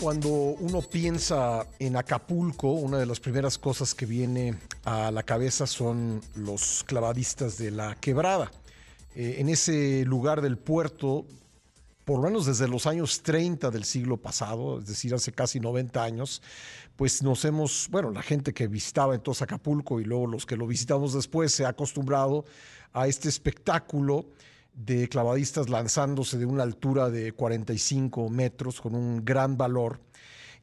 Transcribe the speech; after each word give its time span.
Cuando 0.00 0.28
uno 0.28 0.80
piensa 0.80 1.66
en 1.80 1.96
Acapulco, 1.96 2.70
una 2.70 2.98
de 2.98 3.06
las 3.06 3.18
primeras 3.18 3.58
cosas 3.58 3.96
que 3.96 4.06
viene 4.06 4.54
a 4.84 5.10
la 5.10 5.24
cabeza 5.24 5.66
son 5.66 6.20
los 6.36 6.84
clavadistas 6.86 7.58
de 7.58 7.72
la 7.72 7.96
quebrada. 7.96 8.48
Eh, 9.16 9.38
en 9.38 9.48
ese 9.48 10.04
lugar 10.04 10.40
del 10.40 10.56
puerto, 10.56 11.26
por 12.04 12.18
lo 12.20 12.28
menos 12.28 12.46
desde 12.46 12.68
los 12.68 12.86
años 12.86 13.22
30 13.24 13.72
del 13.72 13.82
siglo 13.82 14.18
pasado, 14.18 14.78
es 14.78 14.86
decir, 14.86 15.12
hace 15.14 15.32
casi 15.32 15.58
90 15.58 16.00
años, 16.00 16.42
pues 16.94 17.20
nos 17.24 17.44
hemos, 17.44 17.88
bueno, 17.90 18.12
la 18.12 18.22
gente 18.22 18.54
que 18.54 18.68
visitaba 18.68 19.16
entonces 19.16 19.42
Acapulco 19.42 19.98
y 19.98 20.04
luego 20.04 20.28
los 20.28 20.46
que 20.46 20.56
lo 20.56 20.68
visitamos 20.68 21.12
después 21.12 21.52
se 21.52 21.64
ha 21.64 21.70
acostumbrado 21.70 22.44
a 22.92 23.08
este 23.08 23.28
espectáculo 23.28 24.26
de 24.78 25.08
clavadistas 25.08 25.68
lanzándose 25.68 26.38
de 26.38 26.46
una 26.46 26.62
altura 26.62 27.10
de 27.10 27.32
45 27.32 28.30
metros 28.30 28.80
con 28.80 28.94
un 28.94 29.24
gran 29.24 29.56
valor. 29.56 30.00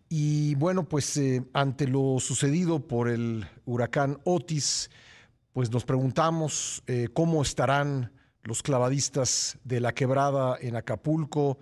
Y 0.07 0.55
bueno, 0.55 0.87
pues 0.87 1.17
eh, 1.17 1.43
ante 1.53 1.85
lo 1.87 2.19
sucedido 2.19 2.87
por 2.87 3.09
el 3.09 3.45
huracán 3.65 4.19
Otis, 4.23 4.89
pues 5.51 5.69
nos 5.69 5.83
preguntamos 5.83 6.81
eh, 6.87 7.09
cómo 7.11 7.41
estarán 7.41 8.13
los 8.43 8.63
clavadistas 8.63 9.57
de 9.65 9.81
la 9.81 9.93
quebrada 9.93 10.57
en 10.61 10.77
Acapulco, 10.77 11.59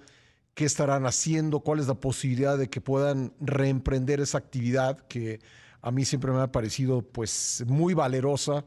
qué 0.53 0.65
estarán 0.65 1.07
haciendo, 1.07 1.61
cuál 1.61 1.79
es 1.79 1.87
la 1.87 1.95
posibilidad 1.95 2.55
de 2.55 2.69
que 2.69 2.81
puedan 2.81 3.33
reemprender 3.39 4.19
esa 4.19 4.37
actividad 4.37 4.99
que 5.07 5.39
a 5.81 5.89
mí 5.89 6.05
siempre 6.05 6.31
me 6.31 6.41
ha 6.41 6.51
parecido 6.51 7.01
pues 7.01 7.63
muy 7.65 7.95
valerosa 7.95 8.63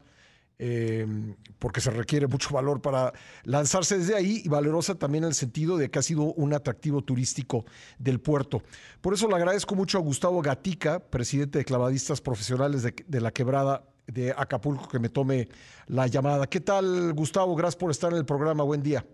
Em, 0.59 1.35
porque 1.59 1.81
se 1.81 1.91
requiere 1.91 2.25
mucho 2.25 2.49
valor 2.51 2.81
para 2.81 3.13
lanzarse 3.43 3.99
desde 3.99 4.15
ahí 4.15 4.41
y 4.43 4.49
valerosa 4.49 4.95
también 4.95 5.23
en 5.23 5.29
el 5.29 5.35
sentido 5.35 5.77
de 5.77 5.91
que 5.91 5.99
ha 5.99 6.01
sido 6.01 6.33
un 6.33 6.51
atractivo 6.51 7.03
turístico 7.03 7.65
del 7.99 8.19
puerto. 8.19 8.63
Por 8.99 9.13
eso 9.13 9.27
le 9.27 9.35
agradezco 9.35 9.75
mucho 9.75 9.99
a 9.99 10.01
Gustavo 10.01 10.41
Gatica, 10.41 10.99
presidente 10.99 11.59
de 11.59 11.65
Clavadistas 11.65 12.21
Profesionales 12.21 12.81
de, 12.81 12.95
de 13.05 13.21
la 13.21 13.31
Quebrada 13.31 13.83
de 14.07 14.33
Acapulco, 14.35 14.87
que 14.87 14.97
me 14.97 15.09
tome 15.09 15.47
la 15.85 16.07
llamada. 16.07 16.47
¿Qué 16.47 16.59
tal, 16.59 17.13
Gustavo? 17.13 17.55
Gracias 17.55 17.75
por 17.75 17.91
estar 17.91 18.11
en 18.11 18.17
el 18.17 18.25
programa. 18.25 18.63
Buen 18.63 18.81
día. 18.81 19.05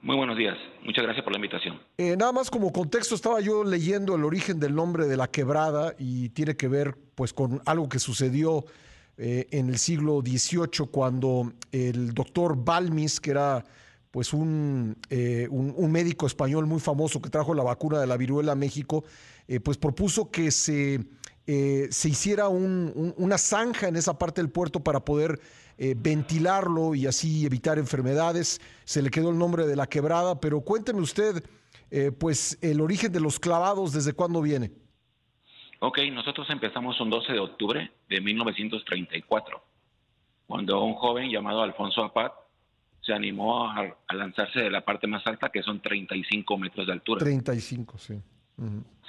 Muy 0.00 0.16
buenos 0.16 0.36
días. 0.36 0.56
Muchas 0.84 1.04
gracias 1.04 1.24
por 1.24 1.32
la 1.32 1.38
invitación. 1.38 1.80
Eh, 1.96 2.16
nada 2.16 2.32
más 2.32 2.50
como 2.50 2.72
contexto, 2.72 3.14
estaba 3.14 3.40
yo 3.40 3.64
leyendo 3.64 4.14
el 4.14 4.24
origen 4.24 4.60
del 4.60 4.74
nombre 4.74 5.06
de 5.06 5.16
la 5.16 5.28
quebrada 5.28 5.94
y 5.98 6.28
tiene 6.30 6.56
que 6.56 6.68
ver 6.68 6.96
pues 7.14 7.32
con 7.32 7.62
algo 7.66 7.88
que 7.88 7.98
sucedió 7.98 8.64
eh, 9.24 9.46
en 9.52 9.68
el 9.68 9.78
siglo 9.78 10.20
XVIII 10.20 10.88
cuando 10.90 11.52
el 11.70 12.12
doctor 12.12 12.56
Balmis, 12.56 13.20
que 13.20 13.30
era 13.30 13.64
pues 14.10 14.32
eh, 14.32 15.46
un, 15.48 15.74
un, 15.76 15.92
médico 15.92 16.26
español 16.26 16.66
muy 16.66 16.80
famoso 16.80 17.22
que 17.22 17.30
trajo 17.30 17.54
la 17.54 17.62
vacuna 17.62 18.00
de 18.00 18.08
la 18.08 18.16
viruela 18.16 18.50
a 18.50 18.56
México, 18.56 19.04
eh, 19.46 19.60
pues 19.60 19.78
propuso 19.78 20.32
que 20.32 20.50
se, 20.50 21.06
se 21.46 22.08
hiciera 22.08 22.48
una 22.48 23.38
zanja 23.38 23.86
en 23.86 23.94
esa 23.94 24.18
parte 24.18 24.40
del 24.40 24.50
puerto 24.50 24.80
para 24.80 25.04
poder 25.04 25.40
ventilarlo 25.78 26.96
y 26.96 27.06
así 27.06 27.46
evitar 27.46 27.78
enfermedades. 27.78 28.60
Se 28.84 29.02
le 29.02 29.10
quedó 29.10 29.30
el 29.30 29.38
nombre 29.38 29.68
de 29.68 29.76
la 29.76 29.86
quebrada, 29.86 30.40
pero 30.40 30.62
cuénteme 30.62 31.00
usted, 31.00 31.44
pues 32.18 32.58
el 32.60 32.80
origen 32.80 33.12
de 33.12 33.20
los 33.20 33.38
clavados, 33.38 33.92
¿desde 33.92 34.14
cuándo 34.14 34.42
viene? 34.42 34.72
Ok, 35.84 35.98
nosotros 36.12 36.48
empezamos 36.48 37.00
un 37.00 37.10
12 37.10 37.32
de 37.32 37.40
octubre 37.40 37.90
de 38.08 38.20
1934, 38.20 39.60
cuando 40.46 40.84
un 40.84 40.94
joven 40.94 41.28
llamado 41.28 41.60
Alfonso 41.60 42.04
Apat 42.04 42.32
se 43.00 43.12
animó 43.12 43.68
a, 43.68 43.92
lanzarse 44.14 44.60
de 44.60 44.70
la 44.70 44.82
parte 44.82 45.08
más 45.08 45.26
alta, 45.26 45.48
que 45.48 45.60
son 45.60 45.80
35 45.80 46.56
metros 46.56 46.86
de 46.86 46.92
altura. 46.92 47.24
35, 47.24 47.98
sí. 47.98 48.14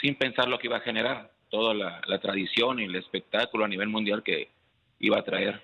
Sin 0.02 0.16
pensar 0.16 0.48
lo 0.48 0.58
que 0.58 0.66
iba 0.66 0.78
a 0.78 0.80
generar, 0.80 1.32
toda 1.52 1.76
la, 1.76 2.02
la 2.08 2.20
tradición 2.20 2.80
y 2.80 2.86
el 2.86 2.96
espectáculo 2.96 3.66
a 3.66 3.68
nivel 3.68 3.90
mundial 3.90 4.24
que 4.24 4.50
iba 4.98 5.20
a 5.20 5.24
traer. 5.24 5.62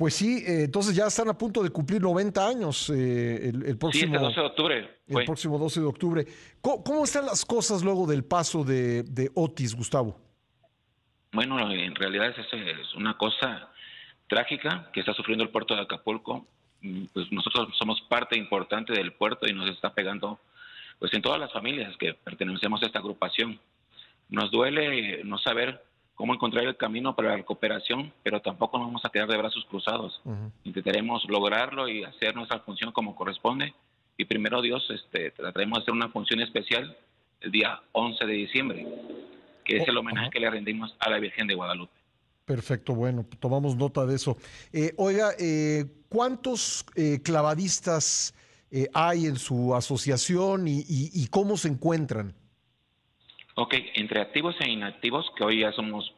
Pues 0.00 0.14
sí, 0.14 0.42
eh, 0.46 0.64
entonces 0.64 0.96
ya 0.96 1.08
están 1.08 1.28
a 1.28 1.36
punto 1.36 1.62
de 1.62 1.68
cumplir 1.68 2.00
90 2.00 2.48
años 2.48 2.88
eh, 2.88 3.50
el, 3.50 3.76
próximo... 3.76 4.18
12 4.18 4.40
de 4.40 4.46
octubre. 4.46 4.98
El 5.06 5.24
próximo 5.26 5.58
12 5.58 5.80
de 5.80 5.86
octubre. 5.86 6.26
¿Cómo, 6.62 7.04
están 7.04 7.26
las 7.26 7.44
cosas 7.44 7.82
luego 7.82 8.06
del 8.06 8.24
paso 8.24 8.64
de, 8.64 9.30
Otis, 9.34 9.74
Gustavo? 9.74 10.18
Bueno, 11.32 11.70
en 11.70 11.94
realidad 11.94 12.30
es, 12.30 12.38
es 12.38 12.94
una 12.94 13.18
cosa 13.18 13.68
trágica 14.26 14.88
que 14.90 15.00
está 15.00 15.12
sufriendo 15.12 15.44
el 15.44 15.50
puerto 15.50 15.74
de 15.74 15.82
Acapulco. 15.82 16.46
Mm, 16.80 17.04
pues 17.12 17.30
nosotros 17.30 17.68
somos 17.78 18.00
parte 18.08 18.38
importante 18.38 18.94
del 18.94 19.12
puerto 19.12 19.46
y 19.46 19.52
nos 19.52 19.68
está 19.68 19.92
pegando 19.92 20.40
pues 20.98 21.12
en 21.12 21.20
todas 21.20 21.38
las 21.38 21.52
familias 21.52 21.94
que 21.98 22.14
pertenecemos 22.14 22.82
a 22.82 22.86
esta 22.86 23.00
agrupación. 23.00 23.60
Nos 24.30 24.50
duele 24.50 25.24
no 25.24 25.36
saber 25.36 25.84
cómo 26.20 26.34
encontrar 26.34 26.66
el 26.66 26.76
camino 26.76 27.16
para 27.16 27.34
la 27.34 27.42
cooperación, 27.42 28.12
pero 28.22 28.42
tampoco 28.42 28.76
nos 28.76 28.88
vamos 28.88 29.02
a 29.06 29.08
quedar 29.08 29.26
de 29.26 29.38
brazos 29.38 29.64
cruzados. 29.70 30.20
Intentaremos 30.64 31.24
lograrlo 31.30 31.88
y 31.88 32.04
hacer 32.04 32.36
nuestra 32.36 32.60
función 32.60 32.92
como 32.92 33.16
corresponde. 33.16 33.72
Y 34.18 34.26
primero 34.26 34.60
Dios, 34.60 34.86
este, 34.90 35.30
trataremos 35.30 35.78
de 35.78 35.82
hacer 35.84 35.94
una 35.94 36.10
función 36.10 36.42
especial 36.42 36.94
el 37.40 37.50
día 37.50 37.80
11 37.92 38.26
de 38.26 38.32
diciembre, 38.34 38.86
que 39.64 39.78
es 39.78 39.88
el 39.88 39.96
oh, 39.96 40.00
homenaje 40.00 40.28
que 40.28 40.40
le 40.40 40.50
rendimos 40.50 40.94
a 41.00 41.08
la 41.08 41.18
Virgen 41.18 41.46
de 41.46 41.54
Guadalupe. 41.54 41.94
Perfecto, 42.44 42.94
bueno, 42.94 43.24
tomamos 43.38 43.74
nota 43.76 44.04
de 44.04 44.16
eso. 44.16 44.36
Eh, 44.74 44.92
oiga, 44.98 45.30
eh, 45.38 45.86
¿cuántos 46.10 46.84
eh, 46.96 47.20
clavadistas 47.22 48.34
hay 48.92 49.24
en 49.24 49.36
su 49.36 49.74
asociación 49.74 50.66
y 50.68 51.26
cómo 51.28 51.56
se 51.56 51.68
encuentran? 51.68 52.34
Ok, 53.60 53.74
entre 53.92 54.22
activos 54.22 54.56
e 54.60 54.70
inactivos, 54.70 55.30
que 55.36 55.44
hoy 55.44 55.60
ya 55.60 55.72
somos 55.72 56.14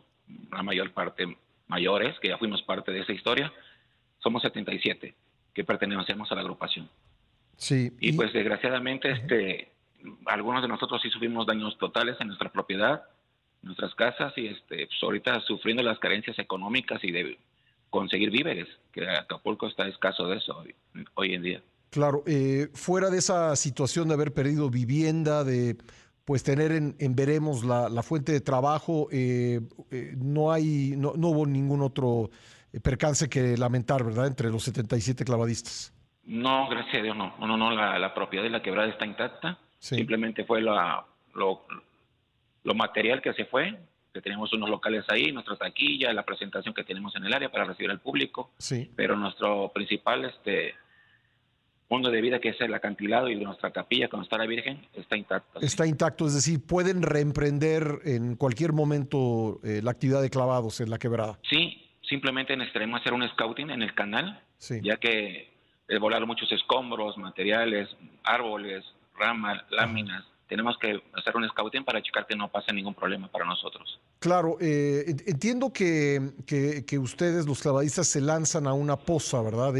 la 0.53 0.63
mayor 0.63 0.93
parte 0.93 1.37
mayores, 1.67 2.17
que 2.21 2.29
ya 2.29 2.39
fuimos 2.39 2.63
parte 2.63 2.93
de 2.93 3.01
esa 3.01 3.13
historia, 3.13 3.53
somos 4.19 4.43
77 4.43 5.13
que 5.53 5.65
pertenecemos 5.65 6.31
a 6.31 6.37
la 6.37 6.43
agrupación. 6.43 6.89
Sí. 7.57 7.93
Y, 7.99 8.13
pues 8.13 8.33
desgraciadamente, 8.33 9.11
este, 9.11 9.73
algunos 10.27 10.63
de 10.63 10.69
nosotros 10.69 11.03
sí 11.03 11.11
sufrimos 11.11 11.45
daños 11.45 11.77
totales 11.79 12.17
en 12.21 12.29
nuestra 12.29 12.53
propiedad, 12.53 13.03
en 13.63 13.67
nuestras 13.67 13.93
casas, 13.97 14.33
y 14.37 14.47
este, 14.47 14.87
pues 14.87 15.03
ahorita 15.03 15.41
sufriendo 15.41 15.83
las 15.83 15.99
carencias 15.99 16.39
económicas 16.39 17.03
y 17.03 17.11
de 17.11 17.39
conseguir 17.91 18.31
víveres, 18.31 18.69
que 18.93 19.09
Acapulco 19.09 19.67
está 19.67 19.89
escaso 19.89 20.29
de 20.29 20.37
eso 20.37 20.65
hoy, 21.15 21.35
en 21.35 21.43
día. 21.43 21.63
Claro, 21.91 22.23
eh, 22.25 22.69
fuera 22.73 23.11
de 23.11 23.19
esa 23.19 23.57
situación 23.57 24.07
de 24.07 24.15
haber 24.15 24.33
perdido 24.33 24.71
vivienda, 24.71 25.43
de 25.43 25.77
pues 26.25 26.43
tener 26.45 26.73
en, 26.73 26.97
veremos 27.15 27.65
la, 27.65 28.03
fuente 28.03 28.33
de 28.33 28.41
trabajo, 28.41 29.09
eh, 29.11 29.61
eh, 29.91 30.15
no 30.17 30.53
hay, 30.53 30.95
no, 30.97 31.11
hubo 31.11 31.47
ningún 31.47 31.83
otro 31.83 32.31
eh, 32.73 32.81
percance 32.81 33.29
que 33.29 33.57
lamentar, 33.57 34.05
¿verdad? 34.05 34.27
Entre 34.27 34.51
los 34.51 34.63
77 34.65 35.25
clavadistas. 35.25 35.93
No, 36.25 36.69
gracias 36.69 36.97
a 36.97 37.03
Dios, 37.03 37.17
no. 37.17 37.35
No, 37.39 37.57
no, 37.57 37.73
la, 37.73 38.15
propiedad 38.15 38.45
de 38.45 38.51
la 38.51 38.63
quebrada 38.63 38.89
está 38.89 39.05
intacta. 39.05 39.59
Simplemente 39.81 40.45
fue 40.45 40.63
la, 40.63 41.05
lo, 41.35 41.67
lo 42.63 42.75
material 42.75 43.21
que 43.21 43.33
se 43.33 43.45
fue, 43.47 43.77
que 44.13 44.21
tenemos 44.21 44.53
unos 44.53 44.71
locales 44.71 45.05
ahí, 45.09 45.33
nuestra 45.33 45.57
taquilla, 45.57 46.13
la 46.13 46.25
presentación 46.25 46.73
que 46.73 46.85
tenemos 46.85 47.17
en 47.17 47.25
el 47.25 47.35
área 47.35 47.51
para 47.51 47.65
recibir 47.65 47.91
al 47.91 47.99
público. 47.99 48.53
Sí. 48.59 48.89
Pero 48.95 49.17
nuestro 49.17 49.73
principal 49.75 50.25
este, 50.25 50.75
mundo 51.93 52.11
de 52.11 52.23
vida 52.23 52.41
que 52.41 52.49
es 52.49 52.61
el 52.63 52.73
acantilado 52.73 53.29
y 53.29 53.37
nuestra 53.37 53.71
capilla 53.71 54.09
cuando 54.09 54.25
está 54.25 54.39
la 54.39 54.47
Virgen 54.47 54.87
está 54.95 55.15
intacto. 55.15 55.61
Está 55.61 55.87
intacto, 55.87 56.27
es 56.27 56.35
decir, 56.35 56.65
pueden 56.65 57.03
reemprender 57.03 58.01
en 58.07 58.37
cualquier 58.37 58.73
momento 58.73 59.61
eh, 59.63 59.81
la 59.83 59.91
actividad 59.91 60.23
de 60.23 60.31
clavados 60.31 60.81
en 60.81 60.89
la 60.89 60.99
quebrada. 60.99 61.39
Sí, 61.49 61.91
simplemente 62.09 62.57
necesitaremos 62.57 63.01
hacer 63.01 63.13
un 63.13 63.29
scouting 63.29 63.71
en 63.71 63.83
el 63.83 63.95
canal, 63.95 64.41
ya 64.83 64.97
que 64.97 65.53
es 65.87 66.01
volar 66.01 66.25
muchos 66.27 66.51
escombros, 66.51 67.19
materiales, 67.19 67.91
árboles, 68.25 68.85
ramas, 69.19 69.63
láminas. 69.71 70.25
Tenemos 70.49 70.79
que 70.79 71.03
hacer 71.13 71.37
un 71.37 71.47
scouting 71.49 71.85
para 71.85 72.01
checar 72.01 72.27
que 72.27 72.37
no 72.37 72.49
pase 72.49 72.73
ningún 72.73 72.95
problema 72.95 73.29
para 73.29 73.45
nosotros. 73.45 74.01
Claro, 74.19 74.57
eh, 74.61 75.05
entiendo 75.27 75.73
que, 75.73 76.21
que, 76.47 76.99
ustedes, 76.99 77.47
los 77.47 77.61
clavadistas, 77.61 78.07
se 78.07 78.21
lanzan 78.21 78.67
a 78.67 78.73
una 78.73 78.97
poza, 78.97 79.43
¿verdad? 79.43 79.75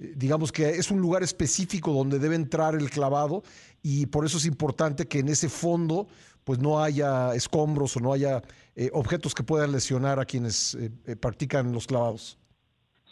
Eh, 0.00 0.14
digamos 0.16 0.50
que 0.50 0.70
es 0.70 0.90
un 0.90 1.00
lugar 1.00 1.22
específico 1.22 1.92
donde 1.92 2.18
debe 2.18 2.34
entrar 2.34 2.74
el 2.74 2.90
clavado 2.90 3.42
y 3.82 4.06
por 4.06 4.24
eso 4.24 4.38
es 4.38 4.46
importante 4.46 5.06
que 5.06 5.20
en 5.20 5.28
ese 5.28 5.48
fondo 5.48 6.08
pues 6.44 6.58
no 6.58 6.82
haya 6.82 7.34
escombros 7.34 7.96
o 7.96 8.00
no 8.00 8.12
haya 8.12 8.42
eh, 8.76 8.90
objetos 8.92 9.34
que 9.34 9.42
puedan 9.42 9.72
lesionar 9.72 10.18
a 10.18 10.24
quienes 10.24 10.74
eh, 10.74 10.90
eh, 11.06 11.16
practican 11.16 11.72
los 11.72 11.86
clavados. 11.86 12.38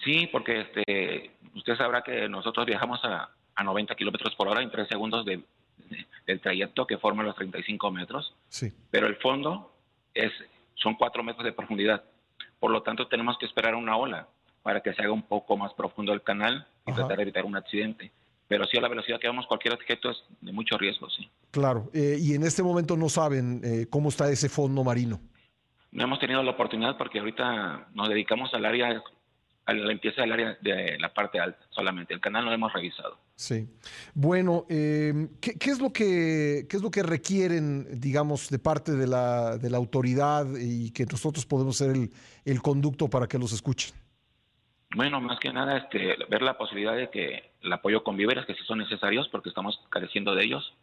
Sí, 0.04 0.28
porque 0.32 0.60
este, 0.60 1.32
usted 1.54 1.76
sabrá 1.76 2.02
que 2.02 2.28
nosotros 2.28 2.64
viajamos 2.66 3.00
a, 3.04 3.30
a 3.54 3.64
90 3.64 3.94
kilómetros 3.96 4.34
por 4.34 4.48
hora 4.48 4.62
en 4.62 4.70
tres 4.70 4.88
segundos 4.88 5.24
de, 5.24 5.42
del 6.26 6.40
trayecto 6.40 6.86
que 6.86 6.98
forma 6.98 7.22
los 7.22 7.36
35 7.36 7.90
metros. 7.90 8.34
Sí. 8.48 8.72
Pero 8.90 9.06
el 9.06 9.16
fondo 9.16 9.72
es, 10.14 10.32
son 10.74 10.94
cuatro 10.94 11.22
metros 11.22 11.44
de 11.44 11.52
profundidad. 11.52 12.04
Por 12.58 12.70
lo 12.70 12.82
tanto, 12.82 13.08
tenemos 13.08 13.36
que 13.38 13.46
esperar 13.46 13.74
una 13.74 13.96
ola 13.96 14.28
para 14.62 14.80
que 14.80 14.94
se 14.94 15.02
haga 15.02 15.12
un 15.12 15.22
poco 15.22 15.56
más 15.56 15.72
profundo 15.74 16.12
el 16.12 16.22
canal 16.22 16.66
y 16.88 16.92
tratar 16.92 17.16
de 17.16 17.22
evitar 17.22 17.44
un 17.44 17.56
accidente. 17.56 18.10
Pero 18.48 18.66
sí, 18.66 18.78
a 18.78 18.80
la 18.80 18.88
velocidad 18.88 19.20
que 19.20 19.28
vamos, 19.28 19.46
cualquier 19.46 19.74
objeto 19.74 20.10
es 20.10 20.16
de 20.40 20.52
mucho 20.52 20.78
riesgo, 20.78 21.08
sí. 21.10 21.28
Claro, 21.50 21.90
eh, 21.92 22.16
y 22.18 22.34
en 22.34 22.44
este 22.44 22.62
momento 22.62 22.96
no 22.96 23.10
saben 23.10 23.60
eh, 23.62 23.86
cómo 23.90 24.08
está 24.08 24.30
ese 24.30 24.48
fondo 24.48 24.82
marino. 24.82 25.20
No 25.92 26.04
hemos 26.04 26.18
tenido 26.18 26.42
la 26.42 26.52
oportunidad 26.52 26.96
porque 26.96 27.18
ahorita 27.18 27.88
nos 27.94 28.08
dedicamos 28.08 28.52
al 28.54 28.64
área, 28.64 29.02
a 29.66 29.74
la 29.74 29.86
limpieza 29.86 30.22
del 30.22 30.32
área 30.32 30.58
de 30.62 30.98
la 30.98 31.12
parte 31.12 31.38
alta 31.38 31.60
solamente. 31.70 32.14
El 32.14 32.20
canal 32.20 32.44
no 32.44 32.50
lo 32.50 32.56
hemos 32.56 32.72
revisado. 32.72 33.18
Sí. 33.36 33.68
Bueno, 34.14 34.64
eh, 34.68 35.28
¿qué, 35.40 35.58
qué, 35.58 35.70
es 35.70 35.80
lo 35.80 35.92
que, 35.92 36.66
¿qué 36.68 36.76
es 36.76 36.82
lo 36.82 36.90
que 36.90 37.02
requieren, 37.02 38.00
digamos, 38.00 38.48
de 38.48 38.58
parte 38.58 38.92
de 38.92 39.06
la, 39.06 39.58
de 39.58 39.68
la 39.70 39.76
autoridad 39.76 40.46
y 40.58 40.90
que 40.90 41.04
nosotros 41.04 41.44
podemos 41.44 41.76
ser 41.76 41.90
el, 41.90 42.10
el 42.44 42.62
conducto 42.62 43.08
para 43.08 43.26
que 43.26 43.38
los 43.38 43.52
escuchen? 43.52 43.94
Bueno, 44.94 45.20
más 45.20 45.38
que 45.38 45.52
nada, 45.52 45.76
este, 45.76 46.16
ver 46.28 46.42
la 46.42 46.56
posibilidad 46.56 46.96
de 46.96 47.10
que 47.10 47.50
el 47.60 47.72
apoyo 47.72 48.02
con 48.02 48.16
víveres, 48.16 48.46
que 48.46 48.54
sí 48.54 48.64
son 48.64 48.78
necesarios 48.78 49.28
porque 49.28 49.50
estamos 49.50 49.78
careciendo 49.90 50.34
de 50.34 50.44
ellos. 50.44 50.74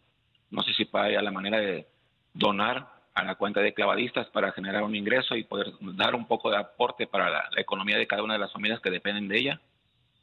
No 0.52 0.62
sé 0.62 0.74
si 0.74 0.88
hay 0.94 1.16
la 1.16 1.32
manera 1.32 1.60
de 1.60 1.88
donar 2.34 2.88
a 3.16 3.24
la 3.24 3.36
cuenta 3.36 3.62
de 3.62 3.74
clavadistas 3.74 4.28
para 4.28 4.52
generar 4.52 4.84
un 4.84 4.96
ingreso 4.96 5.36
y 5.36 5.44
poder 5.44 5.74
dar 5.80 6.14
un 6.16 6.28
poco 6.28 6.52
de 6.52 6.58
aporte 6.58 7.08
para 7.08 7.30
la, 7.30 7.50
la 7.52 7.62
economía 7.62 7.98
de 7.98 8.08
cada 8.08 8.24
una 8.24 8.34
de 8.34 8.40
las 8.40 8.54
familias 8.54 8.80
que 8.80 8.92
dependen 8.92 9.28
de 9.28 9.38
ella. 9.40 9.62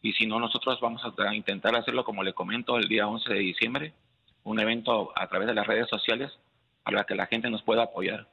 Y 0.03 0.13
si 0.13 0.27
no, 0.27 0.39
nosotros 0.39 0.79
vamos 0.81 1.03
a 1.05 1.35
intentar 1.35 1.75
hacerlo, 1.75 2.05
como 2.05 2.23
le 2.23 2.35
comento, 2.35 2.77
el 2.77 2.89
día 2.89 3.09
11 3.09 3.33
de 3.33 3.39
diciembre, 3.39 3.95
un 4.45 4.61
evento 4.61 5.13
a 5.17 5.27
través 5.29 5.49
de 5.49 5.55
las 5.55 5.67
redes 5.67 5.89
sociales 5.89 6.31
para 6.85 7.05
que 7.05 7.15
la 7.15 7.27
gente 7.27 7.51
nos 7.51 7.63
pueda 7.63 7.85
apoyar. 7.85 8.27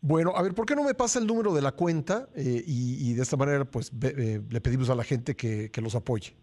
Bueno, 0.00 0.32
a 0.36 0.42
ver, 0.42 0.54
¿por 0.54 0.66
qué 0.66 0.76
no 0.76 0.84
me 0.84 0.94
pasa 0.94 1.18
el 1.18 1.26
número 1.26 1.54
de 1.54 1.62
la 1.62 1.72
cuenta 1.72 2.28
eh, 2.34 2.62
y, 2.66 3.10
y, 3.10 3.14
de 3.14 3.22
esta 3.22 3.36
manera 3.36 3.64
pues 3.64 3.90
eh, 4.02 4.40
le 4.48 4.60
pedimos 4.60 4.90
a 4.90 4.94
la 4.94 5.04
gente 5.04 5.34
que, 5.34 5.70
que, 5.70 5.80
los 5.80 5.94
apoye? 5.94 6.36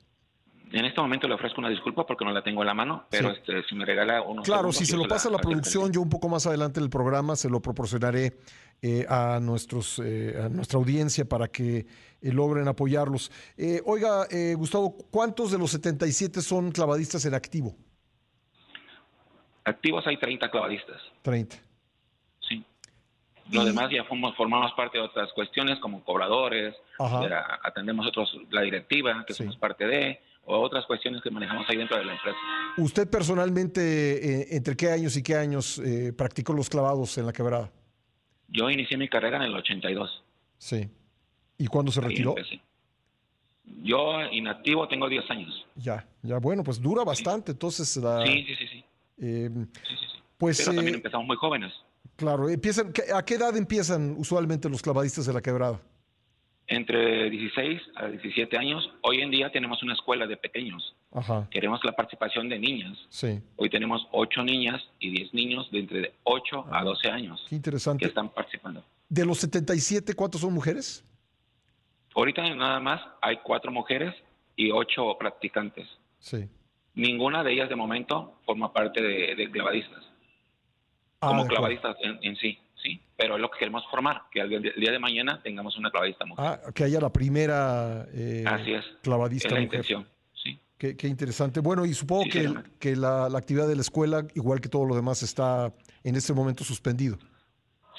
En 0.71 0.85
este 0.85 1.00
momento 1.00 1.27
le 1.27 1.35
ofrezco 1.35 1.61
una 1.61 1.69
disculpa 1.69 2.05
porque 2.05 2.25
no 2.25 2.31
la 2.31 2.44
tengo 2.44 2.61
en 2.61 2.67
la 2.67 2.73
mano, 2.73 3.05
pero 3.09 3.29
sí. 3.29 3.38
este, 3.38 3.63
si 3.69 3.75
me 3.75 3.85
regala 3.85 4.23
unos 4.23 4.44
Claro, 4.44 4.71
si 4.71 4.85
se 4.85 4.97
lo 4.97 5.07
pasa 5.07 5.29
a 5.29 5.31
la, 5.31 5.38
la 5.38 5.44
producción, 5.44 5.91
yo 5.91 6.01
un 6.01 6.09
poco 6.09 6.27
más 6.29 6.47
adelante 6.47 6.79
en 6.79 6.85
el 6.85 6.89
programa 6.89 7.35
se 7.35 7.47
lo 7.47 7.61
proporcionaré 7.61 8.39
eh, 8.81 9.05
a, 9.07 9.39
nuestros, 9.39 10.01
eh, 10.03 10.41
a 10.44 10.50
nuestra 10.50 10.79
audiencia 10.79 11.25
para 11.25 11.47
que 11.47 11.85
logren 12.21 12.67
apoyarlos. 12.67 13.31
oiga, 13.85 14.27
Gustavo, 14.55 14.97
¿cuántos 15.11 15.51
de 15.51 15.59
los 15.59 15.71
77 15.71 16.41
son 16.41 16.71
clavadistas 16.71 17.23
en 17.25 17.35
activo? 17.35 17.75
Activos 19.63 20.05
hay 20.07 20.17
30 20.17 20.50
clavadistas. 20.50 21.01
30. 21.21 21.72
Lo 23.51 23.65
demás 23.65 23.89
ya 23.91 24.03
fuimos, 24.05 24.35
formamos 24.35 24.71
parte 24.73 24.97
de 24.97 25.03
otras 25.03 25.31
cuestiones 25.33 25.79
como 25.79 26.03
cobradores, 26.03 26.75
la, 26.99 27.59
atendemos 27.63 28.07
otros 28.07 28.35
la 28.51 28.61
directiva, 28.61 29.23
que 29.25 29.33
sí. 29.33 29.43
somos 29.43 29.57
parte 29.57 29.85
de, 29.85 30.21
o 30.45 30.59
otras 30.59 30.85
cuestiones 30.85 31.21
que 31.21 31.29
manejamos 31.29 31.69
ahí 31.69 31.77
dentro 31.77 31.97
de 31.97 32.05
la 32.05 32.13
empresa. 32.13 32.37
¿Usted 32.77 33.09
personalmente, 33.09 34.41
eh, 34.41 34.47
entre 34.51 34.75
qué 34.75 34.91
años 34.91 35.15
y 35.17 35.23
qué 35.23 35.35
años 35.35 35.79
eh, 35.79 36.13
practicó 36.13 36.53
los 36.53 36.69
clavados 36.69 37.17
en 37.17 37.25
la 37.25 37.33
quebrada? 37.33 37.71
Yo 38.47 38.69
inicié 38.69 38.97
mi 38.97 39.09
carrera 39.09 39.37
en 39.37 39.43
el 39.43 39.55
82. 39.55 40.23
Sí. 40.57 40.89
¿Y 41.57 41.67
cuándo 41.67 41.91
se 41.91 42.01
retiró? 42.01 42.35
Yo 43.65 44.21
inactivo 44.31 44.87
tengo 44.87 45.07
10 45.07 45.29
años. 45.31 45.65
Ya, 45.75 46.05
ya, 46.21 46.37
bueno, 46.37 46.63
pues 46.63 46.81
dura 46.81 47.03
bastante, 47.03 47.51
sí. 47.51 47.55
entonces... 47.55 47.97
La, 47.97 48.25
sí, 48.25 48.43
sí, 48.45 48.55
sí, 48.55 48.67
sí. 48.67 48.85
Eh, 49.19 49.49
sí, 49.53 49.95
sí, 49.97 50.05
sí. 50.11 50.19
Pues, 50.37 50.57
Pero 50.57 50.75
también 50.75 50.95
empezamos 50.95 51.25
muy 51.25 51.37
jóvenes. 51.37 51.73
Claro, 52.15 52.50
empiezan, 52.50 52.94
¿a 53.13 53.24
qué 53.24 53.36
edad 53.36 53.56
empiezan 53.57 54.15
usualmente 54.18 54.69
los 54.69 54.81
clavadistas 54.81 55.25
de 55.25 55.33
la 55.33 55.42
quebrada? 55.42 55.81
Entre 56.68 57.30
16 57.30 57.81
a 57.95 58.07
17 58.07 58.57
años. 58.57 58.89
Hoy 59.01 59.21
en 59.21 59.31
día 59.31 59.51
tenemos 59.51 59.83
una 59.83 59.94
escuela 59.94 60.25
de 60.25 60.38
pequeños. 60.38 60.95
Ajá. 61.12 61.48
Queremos 61.51 61.83
la 61.83 61.92
participación 61.92 62.48
de 62.50 62.57
niñas. 62.57 62.98
Sí. 63.10 63.42
Hoy 63.57 63.69
tenemos 63.69 64.07
8 64.12 64.44
niñas 64.44 64.81
y 65.00 65.12
10 65.12 65.33
niños 65.33 65.69
de 65.71 65.80
entre 65.80 66.13
8 66.24 66.65
ah, 66.71 66.80
a 66.80 66.83
12 66.83 67.10
años. 67.10 67.45
Qué 67.50 67.56
interesante. 67.56 68.04
Que 68.04 68.10
están 68.10 68.30
participando. 68.30 68.83
De 69.10 69.25
los 69.25 69.39
77, 69.39 70.13
¿cuántos 70.13 70.42
son 70.42 70.54
mujeres? 70.54 71.04
Ahorita 72.15 72.42
nada 72.56 72.80
más 72.80 73.01
hay 73.21 73.38
4 73.44 73.71
mujeres 73.71 74.15
y 74.56 74.71
8 74.71 75.18
practicantes. 75.19 75.88
Sí. 76.19 76.48
Ninguna 76.95 77.44
de 77.44 77.54
ellas 77.54 77.69
de 77.69 77.75
momento 77.75 78.39
forma 78.45 78.71
parte 78.71 79.01
de, 79.01 79.36
de 79.36 79.51
clavadistas. 79.51 80.12
Ah, 81.23 81.27
como 81.29 81.47
clavadistas 81.47 81.95
en, 82.01 82.19
en, 82.21 82.35
sí, 82.35 82.57
sí, 82.81 82.99
pero 83.15 83.35
es 83.35 83.41
lo 83.41 83.49
que 83.49 83.59
queremos 83.59 83.83
formar, 83.89 84.23
que 84.31 84.41
el 84.41 84.73
día 84.75 84.91
de 84.91 84.99
mañana 84.99 85.41
tengamos 85.41 85.77
una 85.77 85.89
clavadista 85.89 86.25
mujer. 86.25 86.45
Ah, 86.45 86.71
que 86.73 86.83
haya 86.83 86.99
la 86.99 87.11
primera 87.11 88.05
eh, 88.13 88.43
Así 88.45 88.73
es, 88.73 88.85
clavadista 89.01 89.47
es 89.47 89.53
la 89.53 89.59
mujer. 89.61 89.79
intención, 89.79 90.07
sí. 90.33 90.59
Qué, 90.77 90.97
qué, 90.97 91.07
interesante. 91.07 91.59
Bueno, 91.59 91.85
y 91.85 91.93
supongo 91.93 92.23
sí, 92.23 92.29
que, 92.29 92.39
el, 92.41 92.63
que 92.79 92.95
la, 92.95 93.29
la, 93.29 93.37
actividad 93.37 93.67
de 93.67 93.75
la 93.75 93.81
escuela, 93.81 94.25
igual 94.35 94.59
que 94.59 94.69
todo 94.69 94.85
lo 94.85 94.95
demás, 94.95 95.23
está 95.23 95.71
en 96.03 96.15
este 96.15 96.33
momento 96.33 96.63
suspendido. 96.63 97.17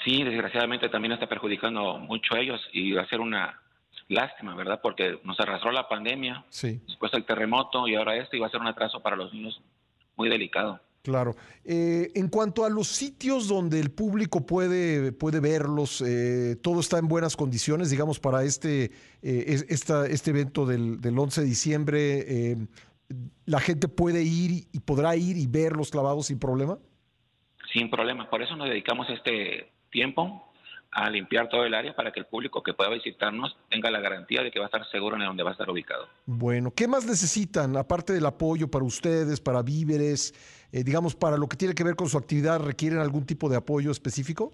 Sí, 0.03 0.23
desgraciadamente 0.23 0.89
también 0.89 1.13
está 1.13 1.27
perjudicando 1.27 1.97
mucho 1.97 2.35
a 2.35 2.39
ellos 2.39 2.61
y 2.71 2.91
va 2.91 3.01
a 3.01 3.07
ser 3.07 3.21
una 3.21 3.59
lástima, 4.07 4.55
¿verdad? 4.55 4.79
Porque 4.81 5.19
nos 5.23 5.39
arrastró 5.39 5.71
la 5.71 5.87
pandemia, 5.87 6.45
sí. 6.49 6.79
después 6.87 7.11
el 7.13 7.25
terremoto 7.25 7.87
y 7.87 7.95
ahora 7.95 8.15
esto, 8.15 8.35
y 8.35 8.39
va 8.39 8.47
a 8.47 8.51
ser 8.51 8.61
un 8.61 8.67
atraso 8.67 9.01
para 9.01 9.15
los 9.15 9.33
niños 9.33 9.59
muy 10.15 10.29
delicado. 10.29 10.79
Claro. 11.05 11.35
Eh, 11.63 12.11
en 12.15 12.29
cuanto 12.29 12.65
a 12.65 12.69
los 12.69 12.87
sitios 12.87 13.47
donde 13.47 13.79
el 13.79 13.91
público 13.91 14.43
puede, 14.43 15.11
puede 15.11 15.39
verlos, 15.39 16.01
eh, 16.01 16.55
todo 16.63 16.79
está 16.79 16.97
en 16.97 17.07
buenas 17.07 17.37
condiciones, 17.37 17.91
digamos, 17.91 18.19
para 18.19 18.43
este, 18.43 18.85
eh, 19.21 19.65
este 19.69 20.29
evento 20.31 20.65
del, 20.65 20.99
del, 20.99 21.19
11 21.19 21.41
de 21.41 21.47
diciembre. 21.47 22.25
eh, 22.27 22.57
¿La 23.45 23.59
gente 23.59 23.87
puede 23.87 24.23
ir 24.23 24.67
y 24.71 24.79
podrá 24.79 25.15
ir 25.15 25.37
y 25.37 25.45
ver 25.45 25.73
los 25.73 25.91
clavados 25.91 26.25
sin 26.25 26.39
problema? 26.39 26.79
Sin 27.71 27.91
problema. 27.91 28.27
Por 28.27 28.41
eso 28.41 28.55
nos 28.55 28.67
dedicamos 28.67 29.07
este 29.11 29.69
tiempo 29.91 30.51
a 30.95 31.09
limpiar 31.09 31.49
todo 31.49 31.65
el 31.65 31.73
área 31.73 31.93
para 31.93 32.11
que 32.11 32.21
el 32.21 32.25
público 32.25 32.63
que 32.63 32.73
pueda 32.73 32.89
visitarnos 32.89 33.57
tenga 33.69 33.91
la 33.91 33.99
garantía 33.99 34.41
de 34.41 34.49
que 34.49 34.59
va 34.59 34.65
a 34.65 34.67
estar 34.67 34.89
seguro 34.89 35.17
en 35.17 35.25
donde 35.25 35.43
va 35.43 35.49
a 35.49 35.51
estar 35.51 35.69
ubicado. 35.69 36.07
Bueno, 36.25 36.71
¿qué 36.71 36.87
más 36.87 37.05
necesitan 37.05 37.75
aparte 37.75 38.13
del 38.13 38.25
apoyo 38.25 38.71
para 38.71 38.85
ustedes, 38.85 39.41
para 39.41 39.61
víveres, 39.61 40.33
eh, 40.71 40.85
digamos, 40.85 41.13
para 41.13 41.35
lo 41.35 41.49
que 41.49 41.57
tiene 41.57 41.75
que 41.75 41.83
ver 41.83 41.97
con 41.97 42.07
su 42.07 42.17
actividad, 42.17 42.61
requieren 42.61 42.99
algún 42.99 43.25
tipo 43.25 43.49
de 43.49 43.57
apoyo 43.57 43.91
específico? 43.91 44.53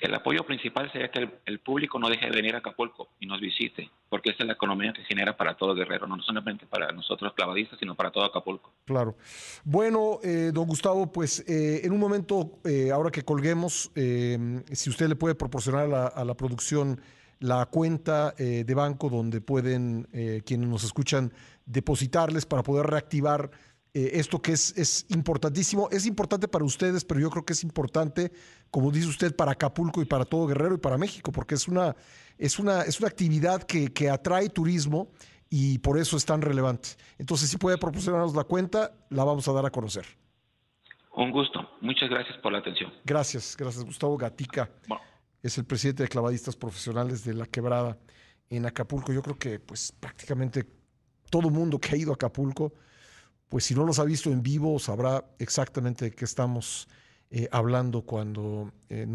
El 0.00 0.14
apoyo 0.14 0.44
principal 0.44 0.90
sería 0.92 1.10
que 1.10 1.20
el, 1.20 1.30
el, 1.46 1.58
público 1.60 1.98
no 1.98 2.10
deje 2.10 2.26
de 2.26 2.32
venir 2.36 2.54
a 2.54 2.58
Acapulco 2.58 3.08
y 3.18 3.26
nos 3.26 3.40
visite, 3.40 3.90
porque 4.10 4.30
esta 4.30 4.42
es 4.42 4.46
la 4.46 4.52
economía 4.52 4.92
que 4.92 5.02
genera 5.04 5.36
para 5.36 5.56
todo 5.56 5.74
Guerrero, 5.74 6.06
no 6.06 6.20
solamente 6.22 6.66
para 6.66 6.92
nosotros 6.92 7.32
clavadistas, 7.34 7.78
sino 7.78 7.94
para 7.94 8.10
todo 8.10 8.24
Acapulco. 8.24 8.72
Claro. 8.84 9.16
Bueno, 9.64 10.20
eh, 10.22 10.50
don 10.52 10.66
Gustavo, 10.66 11.10
pues 11.10 11.44
eh, 11.48 11.80
en 11.84 11.92
un 11.92 11.98
momento, 11.98 12.58
eh, 12.64 12.90
ahora 12.90 13.10
que 13.10 13.22
colguemos, 13.22 13.90
eh, 13.94 14.62
si 14.72 14.90
usted 14.90 15.08
le 15.08 15.16
puede 15.16 15.34
proporcionar 15.34 15.84
a 15.84 15.88
la, 15.88 16.06
a 16.08 16.24
la 16.24 16.34
producción 16.34 17.00
la 17.38 17.66
cuenta 17.66 18.34
eh, 18.38 18.64
de 18.66 18.74
banco 18.74 19.10
donde 19.10 19.40
pueden 19.40 20.08
quienes 20.46 20.68
nos 20.68 20.84
escuchan 20.84 21.32
depositarles 21.66 22.46
para 22.46 22.62
poder 22.62 22.86
reactivar 22.86 23.50
eh, 23.96 24.20
esto 24.20 24.42
que 24.42 24.52
es, 24.52 24.76
es, 24.76 25.06
importantísimo. 25.08 25.88
Es 25.90 26.04
importante 26.04 26.48
para 26.48 26.66
ustedes, 26.66 27.02
pero 27.02 27.18
yo 27.18 27.30
creo 27.30 27.46
que 27.46 27.54
es 27.54 27.64
importante, 27.64 28.30
como 28.70 28.90
dice 28.90 29.08
usted, 29.08 29.34
para 29.34 29.52
Acapulco 29.52 30.02
y 30.02 30.04
para 30.04 30.26
todo 30.26 30.46
Guerrero 30.46 30.74
y 30.74 30.78
para 30.78 30.98
México, 30.98 31.32
porque 31.32 31.54
es 31.54 31.66
una, 31.66 31.96
es 32.36 32.58
una, 32.58 32.82
es 32.82 33.00
una 33.00 33.08
actividad 33.08 33.62
que, 33.62 33.94
que 33.94 34.10
atrae 34.10 34.50
turismo 34.50 35.08
y 35.48 35.78
por 35.78 35.96
eso 35.96 36.18
es 36.18 36.26
tan 36.26 36.42
relevante. 36.42 36.90
Entonces, 37.16 37.48
si 37.48 37.56
puede 37.56 37.78
proporcionarnos 37.78 38.34
la 38.34 38.44
cuenta, 38.44 38.92
la 39.08 39.24
vamos 39.24 39.48
a 39.48 39.52
dar 39.54 39.64
a 39.64 39.70
conocer. 39.70 40.04
Un 41.14 41.30
gusto. 41.30 41.66
Muchas 41.80 42.10
gracias 42.10 42.36
por 42.42 42.52
la 42.52 42.58
atención. 42.58 42.92
Gracias, 43.02 43.56
gracias, 43.56 43.82
Gustavo 43.82 44.18
Gatica. 44.18 44.68
Bueno. 44.88 45.02
Es 45.42 45.56
el 45.56 45.64
presidente 45.64 46.02
de 46.02 46.10
clavadistas 46.10 46.54
profesionales 46.54 47.24
de 47.24 47.32
La 47.32 47.46
Quebrada 47.46 47.96
en 48.50 48.66
Acapulco. 48.66 49.14
Yo 49.14 49.22
creo 49.22 49.38
que 49.38 49.58
pues 49.58 49.90
prácticamente 49.90 50.66
todo 51.30 51.48
mundo 51.48 51.78
que 51.78 51.94
ha 51.94 51.96
ido 51.96 52.10
a 52.10 52.14
Acapulco 52.14 52.74
pues 53.48 53.64
si 53.64 53.74
no 53.74 53.84
los 53.84 53.98
ha 53.98 54.04
visto 54.04 54.30
en 54.30 54.42
vivo, 54.42 54.78
sabrá 54.78 55.24
exactamente 55.38 56.06
de 56.06 56.10
qué 56.12 56.24
estamos 56.24 56.88
eh, 57.30 57.48
hablando 57.50 58.02
cuando 58.02 58.72
eh, 58.88 59.06